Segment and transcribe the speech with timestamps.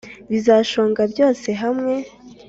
[0.31, 1.95] bizashonga byose hamwe